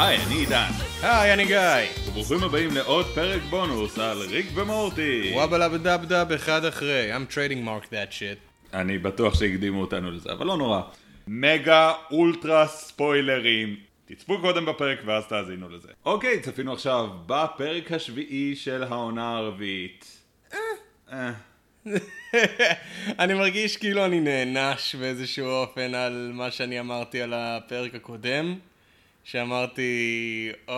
[0.00, 0.70] היי, אני עידן,
[1.02, 2.08] היי, אני גיא.
[2.08, 5.30] וברוכים הבאים לעוד פרק בונוס על ריק ומורטי.
[5.34, 7.16] וואבלה בדאב דאב אחד אחרי.
[7.16, 8.74] I'm trading mark that shit.
[8.74, 10.80] אני בטוח שהקדימו אותנו לזה, אבל לא נורא.
[11.26, 13.76] מגה אולטרה ספוילרים.
[14.06, 15.88] תצפו קודם בפרק ואז תאזינו לזה.
[16.04, 20.18] אוקיי, צפינו עכשיו בפרק השביעי של העונה הרביעית.
[21.12, 21.32] אה,
[23.18, 28.58] אני מרגיש כאילו אני נענש באיזשהו אופן על מה שאני אמרתי על הפרק הקודם.
[29.30, 30.70] שאמרתי, oh,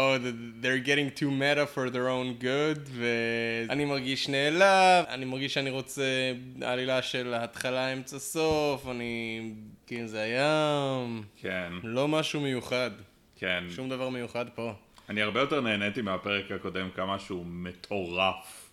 [0.62, 6.32] they're getting too meta for their own good, ואני מרגיש נעלב, אני מרגיש שאני רוצה
[6.62, 9.40] עלילה של התחלה, אמצע, סוף, אני...
[9.86, 11.04] כאילו זה היה...
[11.36, 12.90] כן, לא משהו מיוחד,
[13.36, 13.64] כן.
[13.70, 14.73] שום דבר מיוחד פה.
[15.09, 18.70] אני הרבה יותר נהניתי מהפרק הקודם, כמה שהוא מטורף.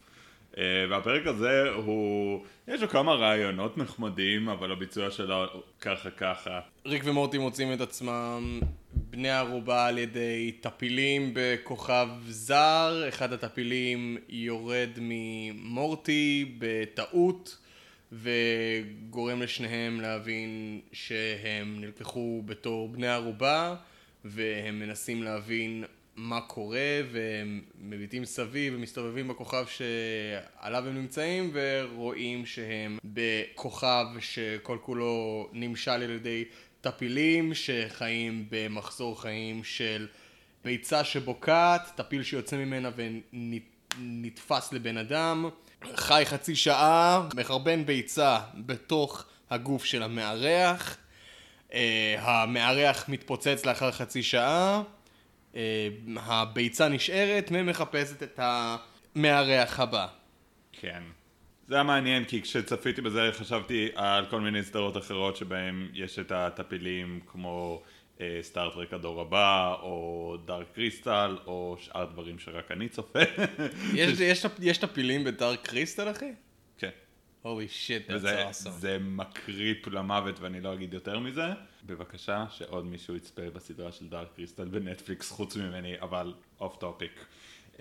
[0.54, 5.46] Uh, והפרק הזה הוא, יש לו כמה רעיונות נחמדים, אבל הביצוע שלו
[5.82, 6.60] ככה ככה.
[6.86, 8.60] ריק ומורטי מוצאים את עצמם
[9.18, 17.58] בני ערובה על ידי טפילים בכוכב זר, אחד הטפילים יורד ממורטי בטעות
[18.12, 23.76] וגורם לשניהם להבין שהם נלקחו בתור בני ערובה
[24.26, 25.84] והם מנסים להבין
[26.16, 35.50] מה קורה והם מביטים סביב ומסתובבים בכוכב שעליו הם נמצאים ורואים שהם בכוכב שכל כולו
[35.54, 36.46] נמשל על ידי
[36.92, 40.08] טפילים שחיים במחזור חיים של
[40.64, 45.50] ביצה שבוקעת, טפיל שיוצא ממנה ונתפס לבן אדם,
[45.96, 50.98] חי חצי שעה, מחרבן ביצה בתוך הגוף של המארח,
[51.70, 51.74] uh,
[52.20, 54.82] המארח מתפוצץ לאחר חצי שעה,
[55.54, 55.58] uh,
[56.18, 60.08] הביצה נשארת ומחפשת את המארח הבא.
[60.72, 61.04] כן.
[61.68, 66.32] זה היה מעניין כי כשצפיתי בזה חשבתי על כל מיני סדרות אחרות שבהם יש את
[66.32, 67.84] הטפילים כמו
[68.22, 73.20] אה, סטארטרק הדור הבא או דארק קריסטל או שאר דברים שרק אני צופה.
[73.94, 76.32] יש, יש, יש טפילים בדארק קריסטל אחי?
[76.78, 76.90] כן.
[77.42, 78.70] holy shit, that's awesome.
[78.70, 81.48] זה מקריפ למוות ואני לא אגיד יותר מזה.
[81.86, 87.26] בבקשה שעוד מישהו יצפה בסדרה של דארק קריסטל בנטפליקס חוץ ממני אבל off topic.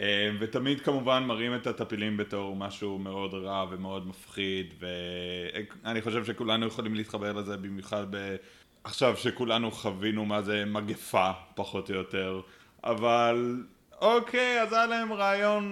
[0.00, 6.66] אה, ותמיד כמובן מראים את הטפילים בתור משהו מאוד רע ומאוד מפחיד ואני חושב שכולנו
[6.66, 8.36] יכולים להתחבר לזה במיוחד ב...
[8.84, 12.40] עכשיו שכולנו חווינו מה זה מגפה פחות או יותר.
[12.84, 13.62] אבל
[14.00, 15.64] אוקיי אז היה להם רעיון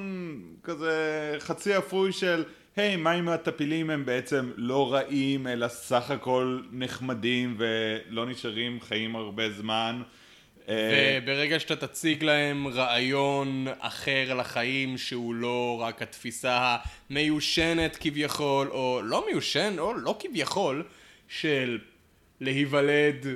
[0.63, 2.45] כזה חצי אפוי של
[2.77, 9.17] היי מה אם הטפילים הם בעצם לא רעים אלא סך הכל נחמדים ולא נשארים חיים
[9.17, 10.03] הרבה זמן
[10.69, 16.77] וברגע שאתה תציג להם רעיון אחר לחיים שהוא לא רק התפיסה
[17.11, 20.85] המיושנת כביכול, או לא מיושן, או לא כביכול,
[21.29, 21.79] של
[22.41, 23.27] להיוולד,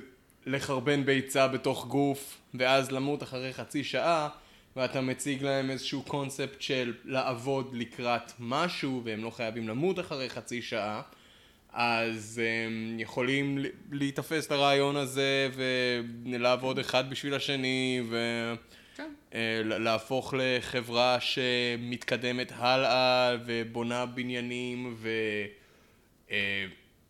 [0.46, 4.28] לחרבן ביצה בתוך גוף, ואז למות אחרי חצי שעה,
[4.76, 10.62] ואתה מציג להם איזשהו קונספט של לעבוד לקראת משהו, והם לא חייבים למות אחרי חצי
[10.62, 11.02] שעה.
[11.80, 13.58] אז הם יכולים
[13.92, 15.48] להיתפס לרעיון הזה
[16.24, 18.02] ולעבוד אחד בשביל השני
[19.32, 24.96] ולהפוך לחברה שמתקדמת הלאה ובונה בניינים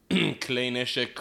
[0.09, 1.21] וכלי נשק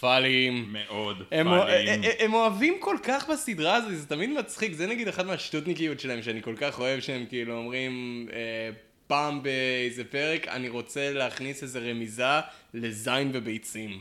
[0.00, 0.66] פאליים.
[0.68, 2.02] מאוד הם, פאליים.
[2.02, 6.22] הם, הם אוהבים כל כך בסדרה הזאת, זה תמיד מצחיק, זה נגיד אחת מהשטותניקיות שלהם
[6.22, 8.70] שאני כל כך אוהב שהם כאילו אומרים אה,
[9.06, 12.40] פעם באיזה פרק אני רוצה להכניס איזה רמיזה
[12.74, 14.00] לזין וביצים.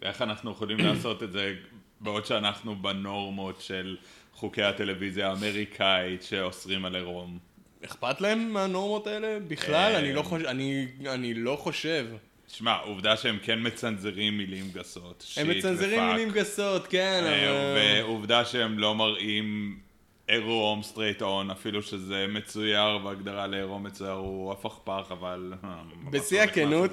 [0.00, 1.54] ואיך אנחנו יכולים לעשות את זה
[2.00, 3.96] בעוד שאנחנו בנורמות של
[4.34, 7.38] חוקי הטלוויזיה האמריקאית שאוסרים על עירום.
[7.84, 9.38] אכפת להם מהנורמות האלה?
[9.48, 9.74] בכלל?
[9.74, 12.06] אה, אני לא חושב, אני, אני לא חושב.
[12.48, 15.26] שמע, עובדה שהם כן מצנזרים מילים גסות.
[15.36, 16.04] הם מצנזרים.
[16.04, 18.02] מילים גסות, כן, אה.
[18.02, 19.78] ועובדה שהם לא מראים
[20.32, 25.52] עירום straight on, אפילו שזה מצויר בהגדרה לעירום מצויר הוא הפכפך, אבל...
[25.64, 26.90] אה, בשיא הכנות,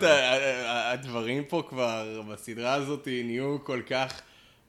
[0.66, 4.22] הדברים פה כבר בסדרה הזאת נהיו כל כך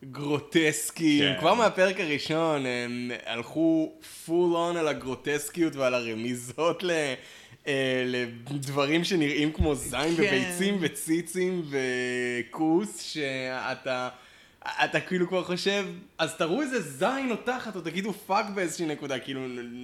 [0.05, 1.35] גרוטסקיים.
[1.35, 1.41] כן.
[1.41, 3.93] כבר מהפרק הראשון הם הלכו
[4.27, 6.91] full on על הגרוטסקיות ועל הרמיזות ל...
[7.67, 10.23] אה, לדברים שנראים כמו זין כן.
[10.23, 14.09] וביצים וציצים וכוס שאתה
[14.65, 15.85] אתה כאילו כבר חושב
[16.19, 19.41] אז תראו איזה זין או תחת או תגידו fuck באיזושהי נקודה כאילו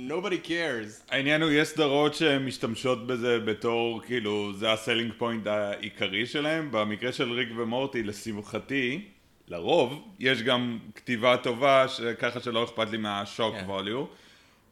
[0.08, 6.26] nobody cares העניין הוא, יש סדרות שמשתמשות בזה בתור, כאילו, זה ה selling point העיקרי
[6.26, 6.68] שלהם.
[6.72, 9.04] במקרה של ריק ומורטי, לשמחתי,
[9.48, 11.86] לרוב, יש גם כתיבה טובה,
[12.18, 13.64] ככה שלא אכפת לי מהשוק כן.
[13.66, 14.04] ווליו.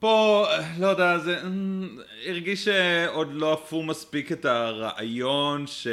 [0.05, 0.47] פה,
[0.79, 5.87] לא יודע, זה אמ, הרגיש שעוד לא עפו מספיק את הרעיון ש...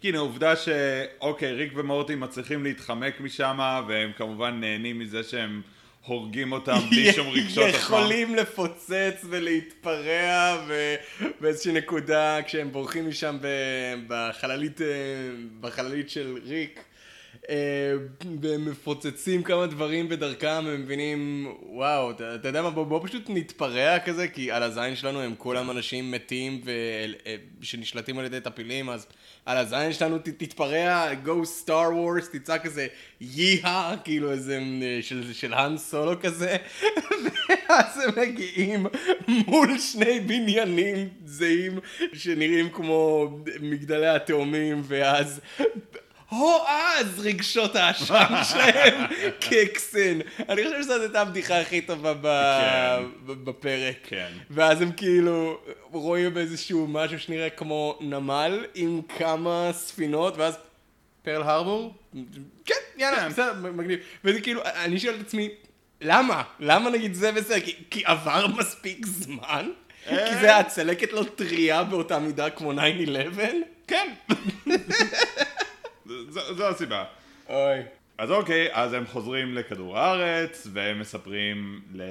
[0.00, 5.62] כאילו, עובדה שאוקיי, ריק ומורטי מצליחים להתחמק משם, והם כמובן נהנים מזה שהם
[6.06, 7.78] הורגים אותם בלי שום רגשות עצמם.
[7.78, 13.36] יכולים לפוצץ ולהתפרע ובאיזושהי נקודה כשהם בורחים משם
[14.06, 14.86] בחללית, אה,
[15.60, 16.84] בחללית של ריק.
[17.50, 17.92] אה,
[18.40, 23.22] והם מפוצצים כמה דברים בדרכם, הם מבינים, וואו, אתה, אתה יודע מה, בוא, בוא פשוט
[23.28, 26.60] נתפרע כזה, כי על הזין שלנו הם כולם אנשים מתים
[27.26, 29.06] אה, שנשלטים על ידי טפילים, אז
[29.46, 32.86] על הזין שלנו ת, תתפרע, go star wars, תצעק כזה
[33.20, 36.56] ייהה, כאילו איזה אה, של, של האן סולו כזה,
[37.48, 38.86] ואז הם מגיעים
[39.28, 41.78] מול שני בניינים זהים
[42.12, 43.30] שנראים כמו
[43.60, 45.40] מגדלי התאומים, ואז
[46.38, 48.14] הו אז רגשות האשם
[48.52, 49.04] שלהם
[49.40, 50.18] כקסן.
[50.48, 52.14] אני חושב שזאת הייתה הבדיחה הכי טובה
[52.60, 53.04] כן.
[53.26, 53.96] בפרק.
[54.08, 54.32] כן.
[54.50, 55.58] ואז הם כאילו
[55.92, 60.54] רואים איזשהו משהו שנראה כמו נמל עם כמה ספינות, ואז
[61.22, 61.94] פרל הרבור?
[62.64, 63.28] כן, יאללה, כן.
[63.28, 63.98] בסדר, מגניב.
[64.24, 65.48] וזה כאילו, אני שואל את עצמי,
[66.00, 66.42] למה?
[66.60, 67.60] למה נגיד זה וזה?
[67.60, 69.68] כי- כי עבר מספיק זמן?
[70.08, 72.76] כי זה הצלקת לא טריה באותה מידה כמו 9-11?
[73.86, 74.12] כן.
[76.34, 77.04] זו זו הסיבה.
[77.48, 77.80] אוי.
[78.18, 82.02] אז אוקיי, אז הם חוזרים לכדור הארץ, והם מספרים ל...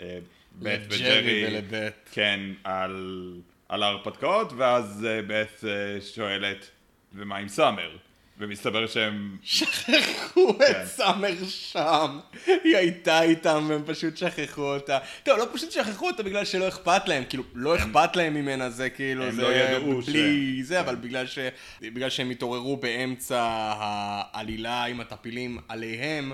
[0.00, 0.18] אה,
[0.52, 2.10] בית וג'רי, ולבית.
[2.12, 3.36] כן, על,
[3.68, 6.70] על ההרפתקאות, ואז אה, בית אה, שואלת,
[7.14, 7.96] ומה עם סאמר?
[8.40, 9.36] ומסתבר שהם...
[9.42, 10.64] שכחו כן.
[10.70, 12.18] את סאמר שם.
[12.64, 14.98] היא הייתה איתם והם פשוט שכחו אותה.
[15.22, 17.24] טוב, לא פשוט שכחו אותה בגלל שלא אכפת להם.
[17.28, 20.94] כאילו, לא אכפת להם ממנה, זה כאילו, הם זה לא ידעו בלי ש- זה, אבל
[20.96, 21.38] בגלל ש...
[21.80, 23.42] בגלל שהם התעוררו באמצע
[23.78, 26.32] העלילה עם הטפילים עליהם.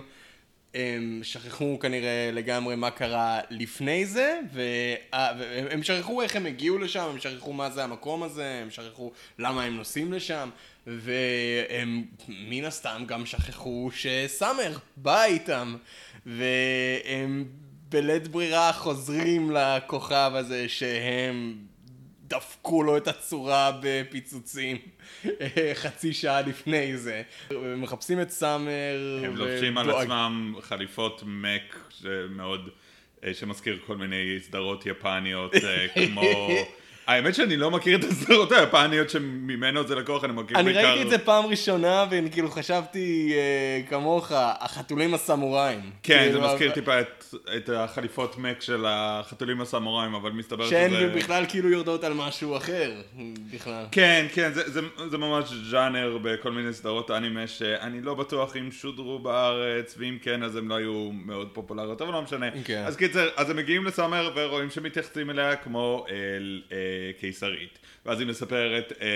[0.76, 6.78] הם שכחו כנראה לגמרי מה קרה לפני זה, וה- והם הם שכחו איך הם הגיעו
[6.78, 10.50] לשם, הם שכחו מה זה המקום הזה, הם שכחו למה הם נוסעים לשם,
[10.87, 15.76] והם מן הסתם גם שכחו שסאמר בא איתם,
[16.26, 17.44] והם
[17.88, 21.56] בלית ברירה חוזרים לכוכב הזה שהם
[22.28, 24.76] דפקו לו את הצורה בפיצוצים
[25.75, 27.23] חצי שעה לפני זה.
[27.76, 29.20] מחפשים את סאמר.
[29.25, 32.69] הם לובשים על עצמם חליפות מק שמאוד,
[33.25, 36.49] אה, שמזכיר כל מיני סדרות יפניות, אה, כמו...
[37.06, 40.88] האמת שאני לא מכיר את הסדרות היפניות שממנו זה לקוח, אני מכיר אני בעיקר...
[40.90, 45.80] ראיתי את זה פעם ראשונה, ואני כאילו חשבתי אה, כמוך, החתולים הסמוראים.
[46.02, 47.24] כן, זה כאילו, מזכיר אבל- טיפה את,
[47.56, 51.08] את החליפות מק של החתולים הסמוראים, אבל מסתבר שהן שזה...
[51.16, 52.92] בכלל כאילו יורדות על משהו אחר,
[53.54, 53.84] בכלל.
[53.92, 54.80] כן, כן, זה, זה,
[55.10, 60.42] זה ממש ז'אנר בכל מיני סדרות אנימה שאני לא בטוח אם שודרו בארץ, ואם כן
[60.42, 62.46] אז הם לא היו מאוד פופולריות, אבל לא משנה.
[62.64, 62.82] כן.
[62.86, 66.76] אז קיצר, אז הם מגיעים לסאמר ורואים שמתייחסים אליה כמו אל אה,
[67.20, 67.78] קיסרית.
[68.06, 69.06] ואז היא מספרת אה,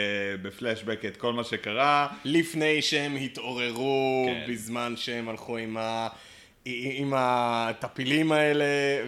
[0.42, 2.08] בפלשבק את כל מה שקרה.
[2.24, 4.52] לפני שהם התעוררו, כן.
[4.52, 6.08] בזמן שהם הלכו עם ה...
[6.64, 8.64] עם הטפילים האלה,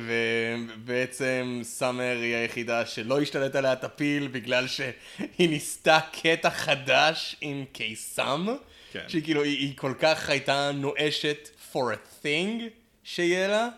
[0.07, 8.47] ובעצם סאמר היא היחידה שלא השתלט עליה טפיל בגלל שהיא ניסתה קטע חדש עם קיסם,
[8.93, 9.05] כן.
[9.09, 12.63] שהיא כאילו, היא, היא כל כך הייתה נואשת for a thing
[13.05, 13.69] שיהיה לה,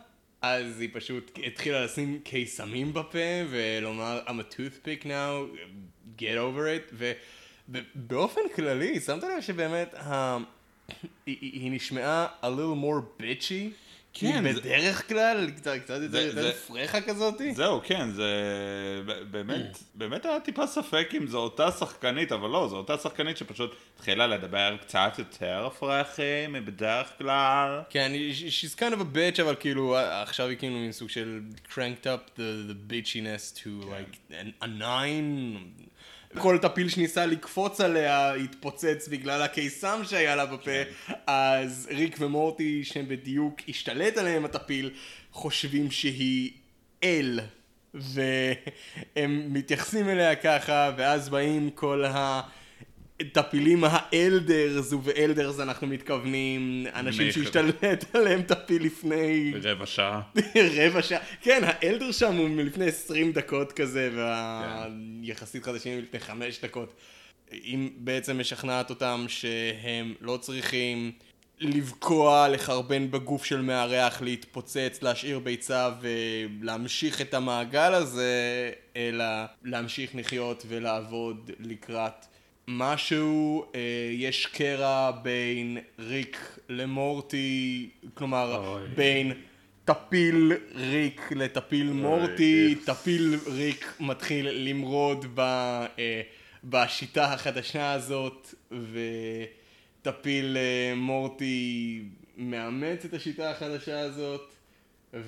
[0.44, 3.18] אז היא פשוט התחילה לשים קיסמים בפה
[3.50, 5.58] ולומר I'm a toothpick now,
[6.18, 6.94] get over it,
[7.68, 10.36] ובאופן כללי, שמת לב שבאמת ה...
[11.26, 13.70] היא, היא נשמעה a little more bitchy?
[14.14, 17.54] כן, היא זה- בדרך כלל קצת קצת יותר זה- יותר זה- פרחה כזאתי?
[17.54, 18.30] זהו, כן, זה
[19.30, 23.74] באמת, באמת היה טיפה ספק אם זו אותה שחקנית, אבל לא, זו אותה שחקנית שפשוט
[23.96, 27.80] התחילה לדבר קצת יותר פרחי מבדרך כלל.
[27.90, 28.12] כן,
[28.60, 31.40] she's kind of a bitch, אבל כאילו, עכשיו היא כאילו מין סוג של
[31.74, 32.40] cranked up the,
[32.70, 35.58] the bitchiness to like a nine.
[36.38, 40.82] כל טפיל שניסה לקפוץ עליה התפוצץ בגלל הקיסם שהיה לה בפה,
[41.26, 44.90] אז ריק ומורטי, שהם בדיוק השתלט עליהם הטפיל,
[45.32, 46.50] חושבים שהיא
[47.04, 47.40] אל.
[47.94, 52.40] והם מתייחסים אליה ככה, ואז באים כל ה...
[53.32, 60.20] טפילים האלדרס, ובאלדרס אנחנו מתכוונים אנשים שהשתלט עליהם טפיל לפני רבע שעה.
[60.76, 61.20] רבע שעה.
[61.40, 66.94] כן, האלדר שם הוא מלפני 20 דקות כזה, והיחסית חדשים מלפני 5 דקות.
[67.50, 71.12] היא בעצם משכנעת אותם שהם לא צריכים
[71.60, 79.24] לבקוע, לחרבן בגוף של מארח, להתפוצץ, להשאיר ביצה ולהמשיך את המעגל הזה, אלא
[79.64, 82.26] להמשיך לחיות ולעבוד לקראת
[82.68, 83.80] משהו, אה,
[84.12, 88.88] יש קרע בין ריק למורטי, כלומר, אוי.
[88.88, 89.32] בין
[89.84, 92.84] טפיל ריק לטפיל מורטי, איקס.
[92.84, 96.22] טפיל ריק מתחיל למרוד ב, אה,
[96.64, 98.54] בשיטה החדשה הזאת,
[100.02, 102.02] וטפיל אה, מורטי
[102.36, 104.54] מאמץ את השיטה החדשה הזאת,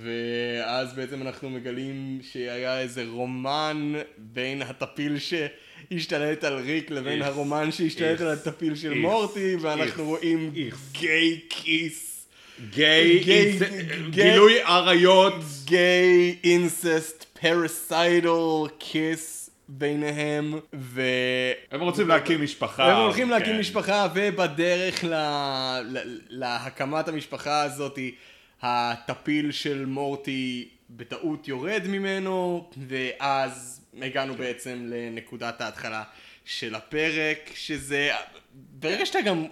[0.03, 7.73] ואז בעצם אנחנו מגלים שהיה איזה רומן בין הטפיל שהשתלט על ריק לבין איכס, הרומן
[7.73, 10.53] שהשתלט על איכס, הטפיל של איכס, מורטי, ואנחנו רואים.
[10.93, 12.27] gay kiss.
[12.71, 13.63] gay, inc-
[14.11, 15.35] גילוי עריות.
[15.65, 18.29] gay incest parasital
[18.79, 21.03] kiss ביניהם, ו...
[21.71, 22.93] הם רוצים להקים משפחה.
[22.93, 23.59] הם הולכים להקים כן.
[23.59, 25.15] משפחה, ובדרך ל...
[25.85, 26.19] ל...
[26.29, 27.99] להקמת המשפחה הזאת,
[28.63, 36.05] הטפיל של מורטי בטעות יורד ממנו, ואז הגענו בעצם לנקודת ההתחלה
[36.45, 38.11] של הפרק, שזה...
[38.55, 39.45] ברגע שאתה גם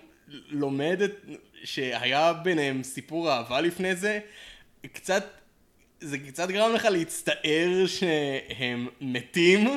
[0.48, 1.24] לומד את...
[1.64, 4.20] שהיה ביניהם סיפור אהבה לפני זה,
[4.92, 5.24] קצת...
[6.00, 9.68] זה קצת גרם לך להצטער שהם מתים,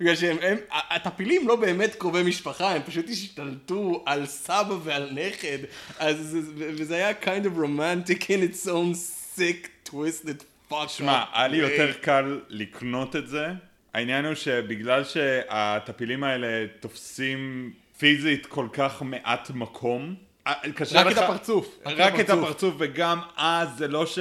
[0.00, 5.58] בגלל שהם, הם, הטפילים לא באמת קרובי משפחה, הם פשוט השתלטו על סבא ועל נכד,
[5.98, 8.94] אז זה- וזה היה kind of romantic in its own
[9.38, 10.88] sick, twisted fuck.
[10.88, 11.56] שמע, היה לי.
[11.56, 13.46] יותר קל לקנות את זה.
[13.94, 16.46] העניין הוא שבגלל שהטפילים האלה
[16.80, 20.14] תופסים פיזית כל כך מעט מקום,
[20.46, 21.18] אה, קשה רק לך...
[21.18, 22.30] את הפרצוף, רק רק את.
[22.30, 24.18] הפרצוף, וגם אז זה לא ש...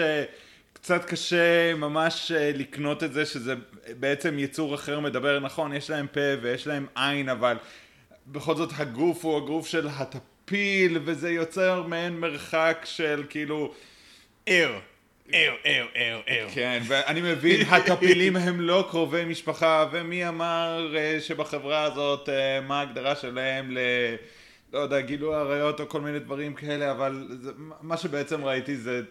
[0.88, 3.56] קצת קשה ממש אה, לקנות את זה שזה
[4.00, 7.58] בעצם יצור אחר מדבר, נכון, יש להם פה ויש להם עין, אבל
[8.28, 13.74] בכל זאת הגוף הוא הגוף של הטפיל, וזה יוצר מעין מרחק של כאילו...
[14.46, 14.80] ער,
[15.32, 16.48] ער, ער, ער, ער.
[16.54, 22.80] כן, ואני מבין, הטפילים הם לא קרובי משפחה, ומי אמר אה, שבחברה הזאת, אה, מה
[22.80, 23.78] ההגדרה שלהם ל...
[24.74, 27.52] לא יודע, גילוי עריות או כל מיני דברים כאלה, אבל זה,
[27.82, 29.02] מה שבעצם ראיתי זה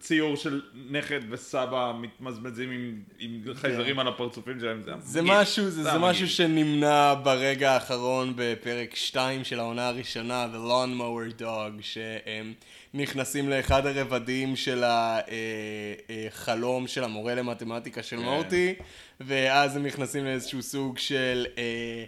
[0.00, 5.20] ציור של נכד וסבא מתמזמזים עם, עם חייזרים על הפרצופים שלהם, זה זה.
[5.22, 5.98] משהו, זה, זה.
[5.98, 12.52] משהו שנמנע ברגע האחרון בפרק 2 של העונה הראשונה, The Lawnmower Dog, שהם
[12.94, 18.22] נכנסים לאחד הרבדים של החלום של המורה למתמטיקה של כן.
[18.22, 18.74] מורטי,
[19.20, 21.46] ואז הם נכנסים לאיזשהו סוג של...
[21.58, 22.04] אה,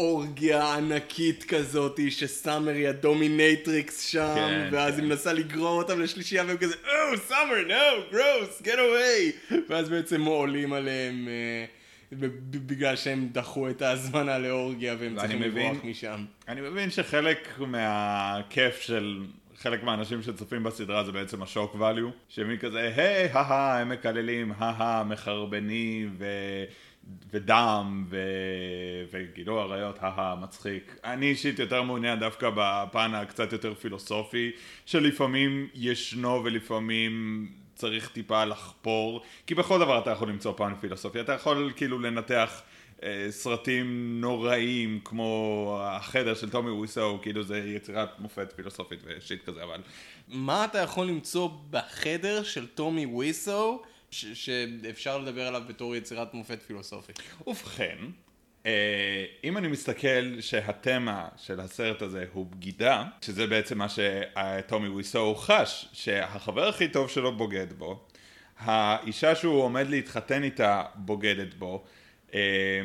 [0.00, 5.00] אורגיה ענקית כזאתי שסאמר היא ה dominatrix שם כן, ואז כן.
[5.00, 10.24] היא מנסה לגרור אותם לשלישייה והם כזה Oh Summer no gross get away ואז בעצם
[10.24, 11.64] עולים עליהם אה,
[12.50, 15.84] בגלל שהם דחו את ההזמנה לאורגיה והם צריכים לברוח.
[15.84, 16.24] משם.
[16.48, 19.22] אני מבין שחלק מהכיף של
[19.58, 25.04] חלק מהאנשים שצופים בסדרה זה בעצם השוק ואליו, שמי כזה, היי, הא הם מקללים, הא
[25.04, 26.24] מחרבנים ו...
[27.32, 28.18] ודם ו...
[29.10, 30.96] וגילוי עריות, הא מצחיק.
[31.04, 34.50] אני אישית יותר מעוניין דווקא בפן הקצת יותר פילוסופי,
[34.86, 41.32] שלפעמים ישנו ולפעמים צריך טיפה לחפור, כי בכל דבר אתה יכול למצוא פן פילוסופי, אתה
[41.32, 42.62] יכול כאילו לנתח
[43.02, 49.62] אה, סרטים נוראים כמו החדר של טומי וויסו, כאילו זה יצירת מופת פילוסופית ושיט כזה,
[49.62, 49.80] אבל
[50.28, 57.18] מה אתה יכול למצוא בחדר של טומי וויסו שאפשר לדבר עליו בתור יצירת מופת פילוסופית?
[57.46, 57.96] ובכן,
[58.66, 65.34] אה, אם אני מסתכל שהתמה של הסרט הזה הוא בגידה, שזה בעצם מה שטומי וויסו
[65.34, 68.04] חש, שהחבר הכי טוב שלו בוגד בו,
[68.58, 71.84] האישה שהוא עומד להתחתן איתה בוגדת בו,
[72.34, 72.80] אה,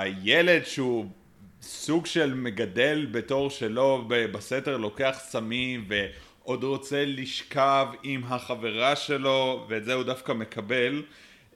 [0.00, 1.06] הילד שהוא
[1.62, 5.84] סוג של מגדל בתור שלו בסתר לוקח סמים
[6.44, 11.02] ועוד רוצה לשכב עם החברה שלו ואת זה הוא דווקא מקבל.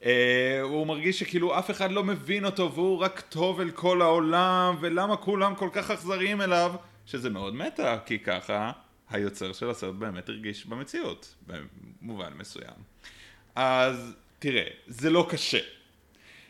[0.05, 4.75] אה, הוא מרגיש שכאילו אף אחד לא מבין אותו והוא רק טוב אל כל העולם
[4.79, 6.75] ולמה כולם כל כך אכזריים אליו?
[7.05, 8.71] שזה מאוד מטה כי ככה
[9.09, 12.77] היוצר של הסרט באמת הרגיש במציאות במובן מסוים.
[13.55, 15.59] אז תראה זה לא קשה.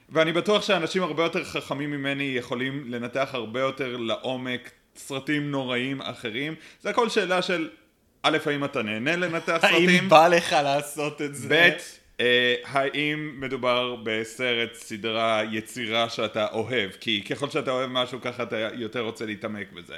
[0.10, 6.56] ואני בטוח שאנשים הרבה יותר חכמים ממני יכולים לנתח הרבה יותר לעומק סרטים נוראים אחרים.
[6.82, 7.70] זה הכל שאלה של
[8.28, 9.90] א', האם אתה נהנה לנתח סרטים?
[9.90, 11.48] האם בא לך לעשות את זה?
[11.50, 11.78] ב',
[12.20, 16.92] אה, האם מדובר בסרט, סדרה, יצירה שאתה אוהב?
[16.92, 19.96] כי ככל שאתה אוהב משהו ככה אתה יותר רוצה להתעמק בזה.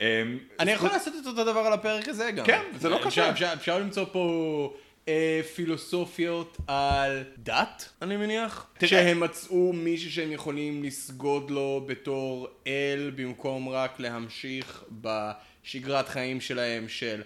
[0.00, 0.22] אה,
[0.60, 2.46] אני יכול לעשות את אותו דבר על הפרק הזה גם.
[2.46, 3.30] כן, זה לא קשה.
[3.30, 4.74] אפשר, אפשר למצוא פה
[5.08, 8.66] אה, פילוסופיות על דת, אני מניח.
[8.78, 8.90] תראה.
[8.90, 16.88] שהם מצאו מישהו שהם יכולים לסגוד לו בתור אל, במקום רק להמשיך בשגרת חיים שלהם
[16.88, 17.22] של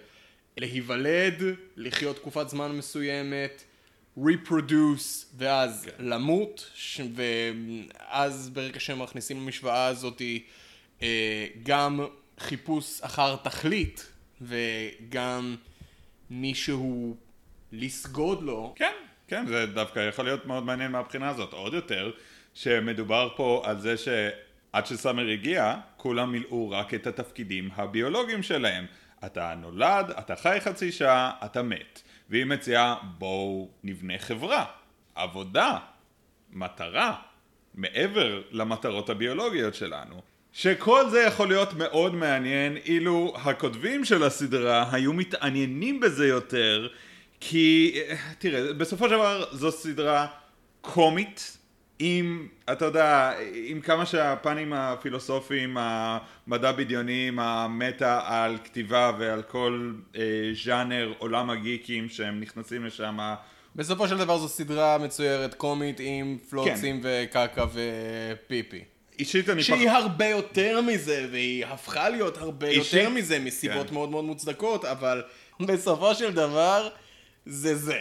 [0.59, 1.43] להיוולד,
[1.77, 3.63] לחיות תקופת זמן מסוימת.
[4.17, 6.05] reproduce ואז כן.
[6.05, 7.01] למות ש...
[7.15, 10.21] ואז ברגע שהם מכניסים למשוואה הזאת
[11.01, 11.99] אה, גם
[12.39, 14.11] חיפוש אחר תכלית
[14.41, 15.55] וגם
[16.29, 17.17] מישהו
[17.71, 18.93] לסגוד לו כן,
[19.27, 21.53] כן, זה דווקא יכול להיות מאוד מעניין מהבחינה הזאת.
[21.53, 22.11] עוד יותר,
[22.53, 28.85] שמדובר פה על זה שעד שסאמר הגיע, כולם מילאו רק את התפקידים הביולוגיים שלהם.
[29.25, 32.01] אתה נולד, אתה חי חצי שעה, אתה מת.
[32.29, 34.65] והיא מציעה, בואו נבנה חברה,
[35.15, 35.77] עבודה,
[36.53, 37.15] מטרה,
[37.75, 40.21] מעבר למטרות הביולוגיות שלנו.
[40.53, 46.87] שכל זה יכול להיות מאוד מעניין אילו הכותבים של הסדרה היו מתעניינים בזה יותר
[47.39, 47.99] כי
[48.39, 50.27] תראה בסופו של דבר זו סדרה
[50.81, 51.57] קומית
[51.99, 60.21] עם, אתה יודע, עם כמה שהפנים הפילוסופיים, המדע בדיוניים, המטה על כתיבה ועל כל אה,
[60.65, 63.17] ז'אנר עולם הגיקים שהם נכנסים לשם
[63.75, 67.25] בסופו של דבר זו סדרה מצוירת קומית עם פלוצים כן.
[67.27, 68.83] וקקה ופיפי.
[69.19, 69.95] אישית אני שהיא פח...
[69.95, 72.93] הרבה יותר מזה, והיא הפכה להיות הרבה אישית...
[72.93, 73.93] יותר מזה מסיבות כן.
[73.93, 75.23] מאוד מאוד מוצדקות, אבל
[75.59, 76.89] בסופו של דבר
[77.45, 77.99] זה זה.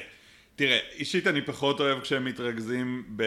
[0.58, 3.22] תראה, אישית אני פחות אוהב כשהם מתרכזים ב...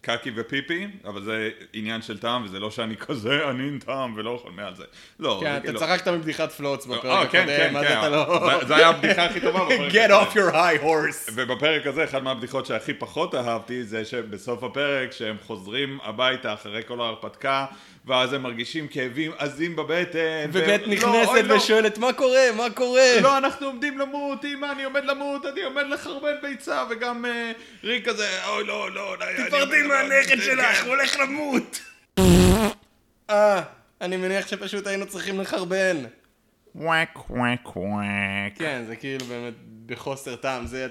[0.00, 4.50] קקי ופיפי, אבל זה עניין של טעם, וזה לא שאני כזה ענין טעם ולא אוכל
[4.50, 4.84] מעל זה.
[5.18, 5.78] לא, כן, אתה לא.
[5.78, 8.64] צחקת מבדיחת פלוץ בפרק אה, כן, הקודם, כן, אז כן, אתה לא...
[8.64, 11.32] זה היה הבדיחה הכי טובה בפרק Get off your high horse.
[11.34, 17.00] ובפרק הזה, אחת מהבדיחות שהכי פחות אהבתי, זה שבסוף הפרק, שהם חוזרים הביתה אחרי כל
[17.00, 17.66] ההרפתקה,
[18.06, 20.48] ואז הם מרגישים כאבים עזים בבטן.
[20.52, 20.90] ובית ו...
[20.90, 22.06] נכנסת לא, ושואלת, לא.
[22.06, 22.52] מה קורה?
[22.56, 23.20] מה קורה?
[23.22, 28.08] לא, אנחנו עומדים למות, אמא, אני עומד למות, אני עומד לחרבן ביצה, וגם uh, ריק
[28.08, 31.80] כזה, אוי, לא, לא, תפרדי מהנכד שלך, הוא הולך למות.
[33.30, 33.62] אה,
[34.00, 35.96] אני מניח שפשוט היינו צריכים לחרבן.
[36.74, 38.52] וואק וואק וואק.
[38.54, 39.54] כן, זה כאילו באמת
[39.86, 40.66] בחוסר טעם.
[40.66, 40.88] זה,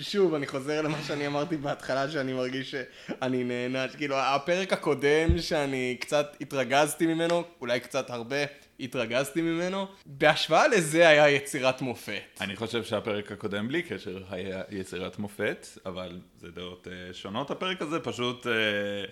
[0.00, 5.96] שוב, אני חוזר למה שאני אמרתי בהתחלה, שאני מרגיש שאני נהנה, כאילו, הפרק הקודם שאני
[6.00, 8.36] קצת התרגזתי ממנו, אולי קצת הרבה,
[8.80, 12.38] התרגזתי ממנו, בהשוואה לזה היה יצירת מופת.
[12.40, 17.50] אני חושב שהפרק הקודם בלי קשר היה יצירת מופת, אבל זה דעות uh, שונות.
[17.50, 18.46] הפרק הזה פשוט...
[18.46, 19.10] Uh,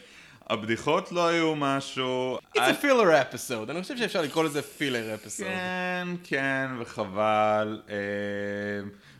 [0.50, 2.38] הבדיחות לא היו משהו...
[2.56, 5.44] It's a filler episode, אני חושב שאפשר לקרוא לזה filler episode.
[5.44, 7.82] כן, כן, וחבל.
[7.90, 7.94] אה,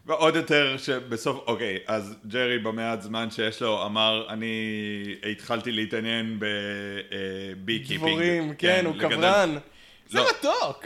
[0.07, 4.55] ועוד יותר שבסוף, אוקיי, אז ג'רי במעט זמן שיש לו אמר, אני
[5.33, 7.99] התחלתי להתעניין ב beekeeping.
[8.01, 9.57] דבורים, כן, הוא כוורן.
[10.09, 10.27] זה לא.
[10.39, 10.85] מתוק.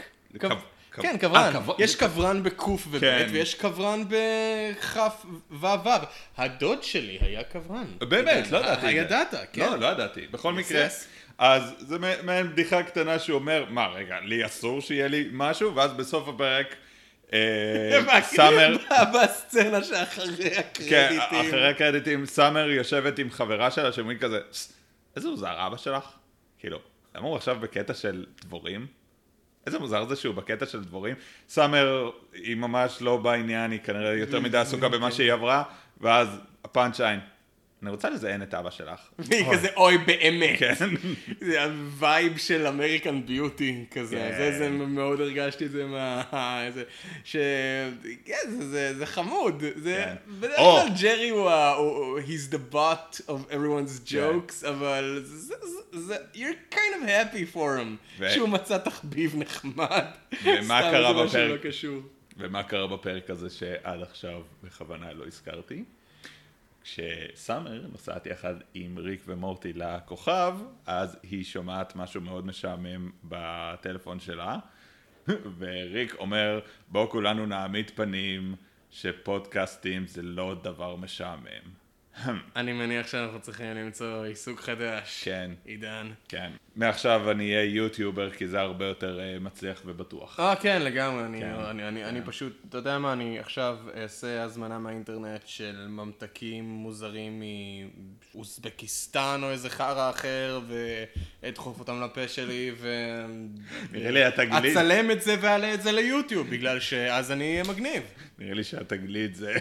[1.01, 1.55] כן, כוורן.
[1.55, 3.27] אה, יש קברן בקוף וב' כן.
[3.31, 5.67] ויש קברן בכף וו.
[6.37, 7.85] הדוד שלי היה קברן.
[7.99, 8.87] באמת, לא ידעתי.
[8.87, 9.61] הידעת, כן.
[9.61, 10.27] לא, לא ידעתי.
[10.31, 10.87] בכל מקרה,
[11.37, 15.75] אז זה מעין בדיחה קטנה שהוא אומר, מה, רגע, לי אסור שיהיה לי משהו?
[15.75, 16.75] ואז בסוף הפרק...
[17.33, 18.77] אה, סאמר...
[19.13, 20.89] בסצנה שאחרי הקרדיטים.
[20.89, 24.39] כן, אחרי הקרדיטים, סאמר יושבת עם חברה שלה שאומרים כזה,
[25.15, 26.03] איזה מוזר אבא שלך?
[26.59, 26.79] כאילו,
[27.15, 28.87] למה הוא עכשיו בקטע של דבורים?
[29.69, 31.15] איזה מוזר זה שהוא בקטע של דבורים.
[31.49, 35.63] סאמר היא ממש לא בעניין, היא כנראה יותר מדי עסוקה במה שהיא עברה,
[36.01, 37.19] ואז הפאנצ' איין.
[37.83, 38.99] אני רוצה לזיין את אבא שלך.
[39.19, 40.59] והיא כזה אוי באמת.
[40.59, 40.73] כן.
[41.47, 44.15] זה ה vibe של American Beauty כזה.
[44.15, 44.37] כן.
[44.37, 46.23] זה, זה מאוד הרגשתי את זה מה...
[46.75, 46.83] זה,
[47.23, 47.35] ש...
[48.25, 49.63] כן, זה, זה חמוד.
[49.75, 50.03] זה...
[50.05, 50.15] כן.
[50.39, 51.75] בדרך כלל ג'רי הוא ה...
[52.27, 55.55] he's the butt of everyone's jokes, אבל זה,
[55.91, 58.23] זה, you're kind of happy for him.
[58.29, 60.05] שהוא מצא תחביב נחמד.
[60.43, 61.61] ומה קרה בפרק?
[62.37, 65.83] ומה קרה בפרק הזה שעד עכשיו בכוונה לא הזכרתי?
[66.83, 74.57] כשסאמר נוסעת יחד עם ריק ומורטי לכוכב, אז היא שומעת משהו מאוד משעמם בטלפון שלה,
[75.57, 78.55] וריק אומר, בואו כולנו נעמיד פנים
[78.91, 81.78] שפודקאסטים זה לא דבר משעמם.
[82.55, 85.23] אני מניח שאנחנו צריכים למצוא עיסוק חדש.
[85.23, 85.51] כן.
[85.65, 86.11] עידן.
[86.27, 86.51] כן.
[86.75, 90.39] מעכשיו אני אהיה יוטיובר כי זה הרבה יותר uh, מצליח ובטוח.
[90.39, 91.25] אה, כן, לגמרי.
[91.25, 91.53] אני, כן.
[91.53, 92.05] אני, אני, כן.
[92.05, 97.43] אני פשוט, אתה יודע מה, אני עכשיו אעשה הזמנה מהאינטרנט של ממתקים מוזרים
[98.33, 100.61] מאוזבקיסטן או איזה חרא אחר,
[101.41, 102.87] ואדחוף אותם לפה שלי, ו...
[103.91, 104.77] נראה לי התגלית...
[104.77, 108.03] אצלם את זה ואעלה את זה ליוטיוב, בגלל שאז אני אהיה מגניב.
[108.39, 109.53] נראה לי שהתגלית זה...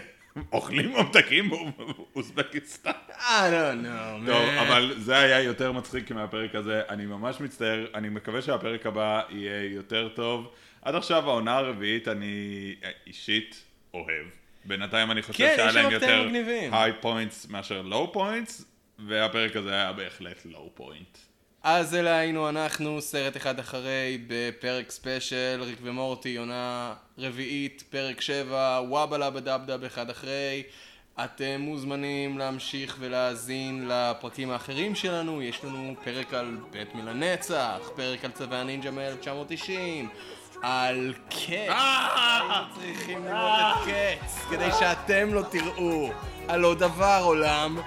[0.52, 2.90] אוכלים ממתקים באוזבקיסטן.
[3.08, 6.82] I don't know, טוב, אבל זה היה יותר מצחיק מהפרק הזה.
[6.88, 10.52] אני ממש מצטער, אני מקווה שהפרק הבא יהיה יותר טוב.
[10.82, 12.74] עד עכשיו העונה הרביעית אני
[13.06, 14.26] אישית אוהב.
[14.64, 16.28] בינתיים אני חושב כן, שהיה להם יותר
[16.72, 18.64] high points מאשר low points,
[18.98, 21.18] והפרק הזה היה בהחלט low point.
[21.70, 28.80] אז אלה היינו אנחנו, סרט אחד אחרי, בפרק special, ריק ומורטי, עונה רביעית, פרק שבע,
[28.88, 30.62] Wubba Lubba Dub Dub אחד אחרי.
[31.24, 38.30] אתם מוזמנים להמשיך ולהאזין לפרקים האחרים שלנו, יש לנו פרק על בטמן לנצח, פרק על
[38.30, 39.70] צבי הנינג'ה מ-1990,
[40.62, 42.64] על Cats, אה!
[42.74, 46.10] צריכים לראות את Cats, כדי שאתם לא תראו
[46.48, 47.78] על עוד דבר עולם.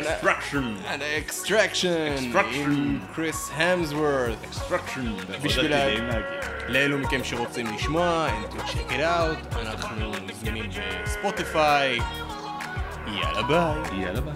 [0.00, 0.74] Extraction.
[1.18, 2.32] Extraction.
[2.32, 2.70] Extraction.
[2.70, 4.44] עם כריס המסוורת'.
[4.44, 5.12] Extraction.
[5.42, 5.72] בשביל.
[6.68, 10.70] לאלו מכם שרוצים לשמוע, and to check it out, אנחנו זמינים
[11.04, 11.98] בספוטיפיי.
[13.06, 14.02] יאללה ביי.
[14.02, 14.34] יאללה ביי.